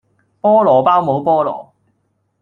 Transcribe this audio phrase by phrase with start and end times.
[0.41, 1.73] 菠蘿包冇菠蘿